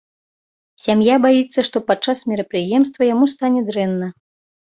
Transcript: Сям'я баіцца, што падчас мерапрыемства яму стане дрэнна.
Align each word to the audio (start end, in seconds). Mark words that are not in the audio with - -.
Сям'я 0.85 1.15
баіцца, 1.25 1.59
што 1.67 1.77
падчас 1.91 2.23
мерапрыемства 2.31 3.01
яму 3.13 3.25
стане 3.37 3.59
дрэнна. 3.69 4.07